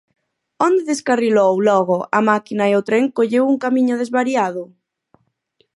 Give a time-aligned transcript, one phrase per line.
[0.67, 4.63] Onde descarrilou, logo, a máquina e o tren colleu un camiño desvariado?